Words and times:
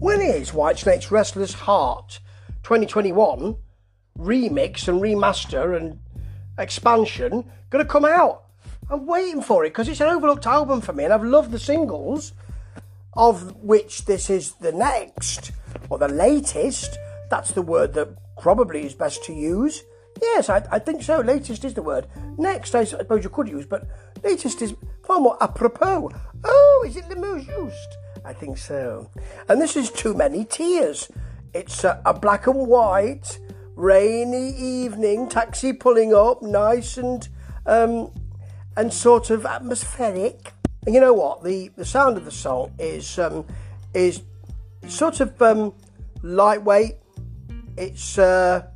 When 0.00 0.22
is 0.22 0.54
Whitesnake's 0.54 1.10
Restless 1.10 1.52
Heart 1.52 2.20
2021 2.62 3.54
remix 4.18 4.88
and 4.88 4.98
remaster 4.98 5.76
and 5.76 5.98
expansion 6.58 7.44
going 7.68 7.84
to 7.84 7.92
come 7.92 8.06
out? 8.06 8.44
I'm 8.88 9.04
waiting 9.04 9.42
for 9.42 9.62
it 9.62 9.74
because 9.74 9.90
it's 9.90 10.00
an 10.00 10.08
overlooked 10.08 10.46
album 10.46 10.80
for 10.80 10.94
me 10.94 11.04
and 11.04 11.12
I've 11.12 11.22
loved 11.22 11.50
the 11.50 11.58
singles, 11.58 12.32
of 13.12 13.54
which 13.56 14.06
this 14.06 14.30
is 14.30 14.52
the 14.52 14.72
next 14.72 15.52
or 15.90 15.98
the 15.98 16.08
latest. 16.08 16.96
That's 17.28 17.50
the 17.50 17.60
word 17.60 17.92
that 17.92 18.08
probably 18.40 18.86
is 18.86 18.94
best 18.94 19.22
to 19.24 19.34
use. 19.34 19.82
Yes, 20.22 20.48
I, 20.48 20.66
I 20.70 20.78
think 20.78 21.02
so. 21.02 21.20
Latest 21.20 21.62
is 21.62 21.74
the 21.74 21.82
word. 21.82 22.06
Next, 22.38 22.74
I 22.74 22.84
suppose 22.84 23.22
you 23.22 23.28
could 23.28 23.50
use, 23.50 23.66
but 23.66 23.86
latest 24.24 24.62
is 24.62 24.74
far 25.06 25.20
more 25.20 25.36
apropos. 25.42 26.10
Oh, 26.42 26.84
is 26.88 26.96
it 26.96 27.06
the 27.10 27.16
most 27.16 27.46
used? 27.46 27.96
I 28.24 28.32
think 28.32 28.58
so. 28.58 29.10
And 29.48 29.60
this 29.60 29.76
is 29.76 29.90
Too 29.90 30.14
Many 30.14 30.44
Tears. 30.44 31.10
It's 31.54 31.84
a, 31.84 32.00
a 32.04 32.14
black 32.14 32.46
and 32.46 32.66
white, 32.66 33.38
rainy 33.74 34.54
evening, 34.56 35.28
taxi 35.28 35.72
pulling 35.72 36.14
up, 36.14 36.42
nice 36.42 36.96
and 36.96 37.28
um, 37.66 38.12
and 38.76 38.92
sort 38.92 39.30
of 39.30 39.46
atmospheric. 39.46 40.52
And 40.86 40.94
you 40.94 41.00
know 41.00 41.14
what? 41.14 41.42
The 41.42 41.70
the 41.76 41.84
sound 41.84 42.16
of 42.16 42.24
the 42.24 42.30
song 42.30 42.72
is 42.78 43.18
um, 43.18 43.46
is 43.94 44.22
sort 44.86 45.20
of 45.20 45.40
um, 45.42 45.74
lightweight. 46.22 46.96
It's 47.76 48.18
uh, 48.18 48.66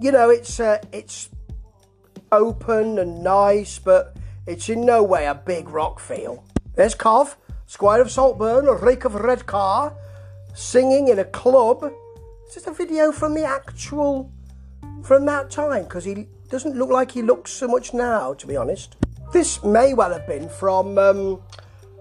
you 0.00 0.12
know, 0.12 0.30
it's 0.30 0.58
uh, 0.58 0.78
it's 0.92 1.28
open 2.32 2.98
and 2.98 3.22
nice, 3.22 3.78
but 3.78 4.16
it's 4.46 4.68
in 4.68 4.86
no 4.86 5.02
way 5.02 5.26
a 5.26 5.34
big 5.34 5.68
rock 5.68 6.00
feel. 6.00 6.44
There's 6.74 6.94
Cov, 6.94 7.36
Squire 7.70 8.00
of 8.00 8.10
Saltburn, 8.10 8.66
rake 8.82 9.04
of 9.04 9.14
Redcar, 9.14 9.94
singing 10.54 11.06
in 11.06 11.20
a 11.20 11.24
club. 11.24 11.92
It's 12.44 12.54
just 12.54 12.66
a 12.66 12.72
video 12.72 13.12
from 13.12 13.32
the 13.32 13.44
actual 13.44 14.28
from 15.04 15.24
that 15.26 15.50
time 15.50 15.84
because 15.84 16.04
he 16.04 16.26
doesn't 16.48 16.74
look 16.74 16.90
like 16.90 17.12
he 17.12 17.22
looks 17.22 17.52
so 17.52 17.68
much 17.68 17.94
now, 17.94 18.34
to 18.34 18.46
be 18.48 18.56
honest. 18.56 18.96
This 19.32 19.62
may 19.62 19.94
well 19.94 20.10
have 20.12 20.26
been 20.26 20.48
from 20.48 20.98
um, 20.98 21.40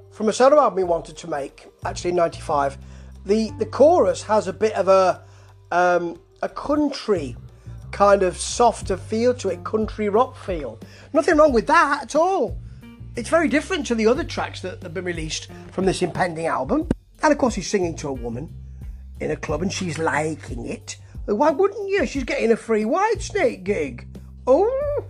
from 0.09 0.29
a 0.29 0.33
solo 0.33 0.59
album 0.59 0.79
he 0.79 0.83
wanted 0.85 1.15
to 1.17 1.27
make, 1.27 1.67
actually 1.85 2.09
in 2.09 2.15
'95. 2.15 2.79
The 3.27 3.51
the 3.59 3.67
chorus 3.67 4.23
has 4.23 4.47
a 4.47 4.53
bit 4.53 4.73
of 4.73 4.87
a 4.87 5.21
um, 5.71 6.19
a 6.41 6.49
country 6.49 7.35
kind 7.91 8.23
of 8.23 8.37
softer 8.37 8.97
feel 8.97 9.35
to 9.35 9.49
it, 9.49 9.63
country 9.63 10.09
rock 10.09 10.35
feel. 10.35 10.79
Nothing 11.13 11.37
wrong 11.37 11.53
with 11.53 11.67
that 11.67 12.01
at 12.01 12.15
all. 12.15 12.57
It's 13.19 13.27
very 13.27 13.49
different 13.49 13.85
to 13.87 13.95
the 13.95 14.07
other 14.07 14.23
tracks 14.23 14.61
that 14.61 14.81
have 14.81 14.93
been 14.93 15.03
released 15.03 15.49
from 15.73 15.85
this 15.85 16.01
impending 16.01 16.45
album. 16.45 16.87
And 17.21 17.33
of 17.33 17.37
course, 17.37 17.53
he's 17.53 17.69
singing 17.69 17.97
to 17.97 18.07
a 18.07 18.13
woman 18.13 18.49
in 19.19 19.29
a 19.29 19.35
club 19.35 19.61
and 19.61 19.73
she's 19.73 19.99
liking 19.99 20.65
it. 20.65 20.95
Why 21.25 21.49
wouldn't 21.49 21.89
you? 21.89 22.05
She's 22.05 22.23
getting 22.23 22.53
a 22.53 22.55
free 22.55 22.85
Whitesnake 22.85 23.65
gig. 23.65 24.07
Oh, 24.47 25.03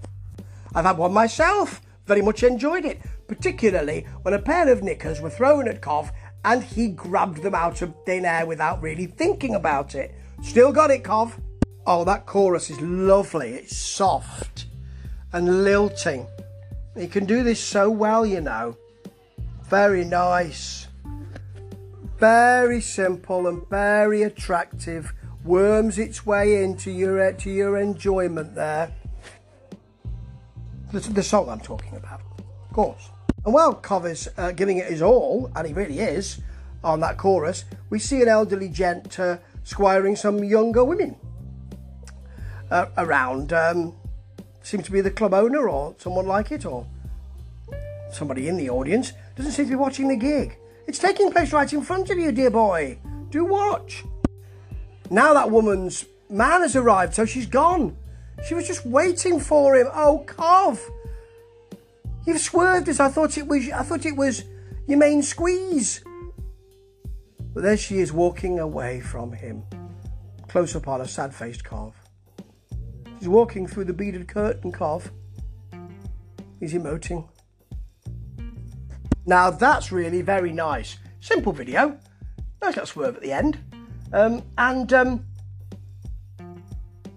I've 0.74 0.86
had 0.86 0.98
one 0.98 1.14
myself. 1.14 1.82
Very 2.08 2.24
much 2.24 2.42
enjoyed 2.42 2.84
it, 2.84 3.00
particularly 3.28 4.08
when 4.24 4.34
a 4.34 4.40
pair 4.40 4.72
of 4.72 4.82
knickers 4.82 5.22
were 5.22 5.30
thrown 5.30 5.68
at 5.68 5.82
Cov 5.82 6.12
and 6.44 6.64
he 6.64 6.88
grabbed 6.88 7.44
them 7.44 7.54
out 7.54 7.84
of 7.84 7.94
thin 8.08 8.26
air 8.26 8.48
without 8.48 8.82
really 8.82 9.06
thinking 9.06 9.54
about 9.54 9.94
it. 9.94 10.16
Still 10.42 10.72
got 10.72 10.90
it, 10.90 11.04
Cov. 11.04 11.40
Oh, 11.86 12.04
that 12.06 12.26
chorus 12.26 12.72
is 12.72 12.82
lovely. 12.82 13.54
It's 13.54 13.78
soft 13.78 14.66
and 15.32 15.64
lilting. 15.64 16.26
He 17.00 17.08
can 17.08 17.26
do 17.26 17.44
this 17.44 17.64
so 17.64 17.90
well, 17.90 18.26
you 18.26 18.42
know. 18.42 18.76
Very 19.64 20.04
nice. 20.04 20.88
Very 22.18 22.82
simple 22.82 23.48
and 23.48 23.66
very 23.70 24.24
attractive. 24.24 25.14
Worms 25.46 25.98
its 25.98 26.26
way 26.26 26.62
into 26.62 26.92
your 26.92 27.32
to 27.32 27.50
your 27.50 27.78
enjoyment 27.78 28.54
there. 28.54 28.92
The, 30.92 31.00
the 31.00 31.24
song 31.24 31.48
I'm 31.48 31.62
talking 31.62 31.96
about, 31.96 32.20
of 32.38 32.74
course. 32.74 33.10
And 33.46 33.54
while 33.54 33.76
Cov 33.76 34.06
is 34.06 34.28
uh, 34.38 34.52
giving 34.52 34.80
it 34.80 34.88
his 34.88 35.02
all, 35.02 35.50
and 35.56 35.66
he 35.66 35.74
really 35.74 36.00
is, 36.00 36.42
on 36.84 37.00
that 37.00 37.18
chorus, 37.18 37.64
we 37.90 38.00
see 38.00 38.22
an 38.22 38.28
elderly 38.28 38.68
gent 38.68 39.18
uh, 39.18 39.38
squiring 39.64 40.18
some 40.18 40.44
younger 40.44 40.84
women 40.84 41.16
uh, 42.70 42.88
around. 42.98 43.54
Um, 43.54 43.96
seems 44.62 44.86
to 44.86 44.92
be 44.92 45.02
the 45.02 45.12
club 45.12 45.34
owner 45.34 45.68
or 45.70 45.96
someone 45.98 46.28
like 46.28 46.52
it, 46.52 46.66
or 46.66 46.86
somebody 48.12 48.48
in 48.48 48.58
the 48.58 48.70
audience. 48.70 49.14
Doesn't 49.36 49.52
seem 49.54 49.66
to 49.66 49.72
be 49.72 49.76
watching 49.76 50.08
the 50.08 50.16
gig. 50.16 50.58
It's 50.88 51.00
taking 51.00 51.32
place 51.32 51.54
right 51.54 51.72
in 51.72 51.82
front 51.82 52.10
of 52.10 52.18
you, 52.18 52.32
dear 52.32 52.50
boy. 52.50 52.98
Do 53.30 53.46
watch. 53.46 54.04
Now 55.10 55.34
that 55.34 55.52
woman's 55.52 56.06
man 56.30 56.62
has 56.62 56.76
arrived, 56.76 57.14
so 57.14 57.26
she's 57.26 57.46
gone. 57.46 57.96
She 58.48 58.54
was 58.54 58.68
just 58.68 58.86
waiting 58.86 59.40
for 59.40 59.76
him. 59.76 59.88
Oh, 59.94 60.24
Cov, 60.26 60.80
you've 62.26 62.40
swerved 62.40 62.90
us. 62.90 63.00
I 63.00 63.10
thought 63.10 63.38
it 63.38 63.48
was. 63.48 63.70
I 63.70 63.84
thought 63.84 64.06
it 64.06 64.16
was 64.16 64.44
your 64.88 64.98
main 64.98 65.22
squeeze. 65.22 66.04
But 67.54 67.64
there 67.64 67.78
she 67.78 68.00
is, 68.00 68.14
walking 68.14 68.60
away 68.60 69.00
from 69.02 69.32
him. 69.32 69.64
Close 70.48 70.76
up 70.76 70.88
on 70.88 71.02
a 71.02 71.08
sad-faced 71.08 71.64
Cov. 71.64 71.94
He's 73.20 73.28
walking 73.28 73.68
through 73.68 73.86
the 73.86 73.94
beaded 73.94 74.28
curtain, 74.30 74.72
Cov. 74.72 75.12
He's 76.60 76.74
emoting. 76.74 77.28
Now 79.26 79.52
that's 79.52 79.92
really 79.92 80.22
very 80.22 80.54
nice. 80.54 80.98
Simple 81.20 81.52
video. 81.52 82.00
Nice 82.62 82.76
little 82.76 82.86
swerve 82.86 83.16
at 83.18 83.22
the 83.22 83.34
end. 83.34 83.60
Um, 84.14 84.42
and 84.58 84.92
um, 84.94 85.26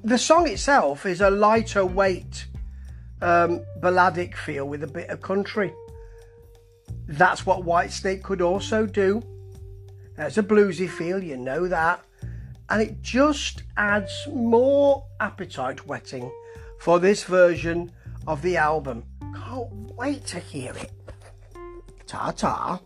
the 0.03 0.19
song 0.19 0.49
itself 0.49 1.07
is 1.07 1.21
a 1.21 1.31
lighter 1.31 1.87
weight 1.87 2.47
um, 3.23 3.65
balladic 3.81 4.37
feel 4.37 4.67
with 4.67 4.83
a 4.83 4.89
bit 4.89 5.09
of 5.09 5.23
country. 5.23 5.73
That's 7.07 7.47
what 7.47 7.65
Whitesnake 7.65 8.23
could 8.23 8.43
also 8.43 8.87
do. 8.87 9.23
There's 10.17 10.37
a 10.37 10.43
bluesy 10.43 10.89
feel, 10.89 11.23
you 11.23 11.37
know 11.37 11.69
that 11.69 12.05
and 12.73 12.81
it 12.81 13.03
just 13.03 13.65
adds 13.77 14.27
more 14.33 15.05
appetite 15.21 15.87
whetting 15.87 16.33
for 16.81 16.99
this 16.99 17.23
version 17.23 17.93
of 18.27 18.41
the 18.41 18.57
album. 18.57 19.05
Can't 19.21 19.71
wait 19.95 20.25
to 20.29 20.39
hear 20.39 20.73
it. 20.73 20.91
Ta 22.07 22.31
ta. 22.31 22.81